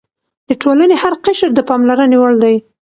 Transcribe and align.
د 0.49 0.51
ټولنې 0.61 0.95
هر 1.03 1.13
قشر 1.25 1.49
د 1.55 1.59
پاملرنې 1.69 2.17
وړ 2.19 2.33
دی. 2.43 2.55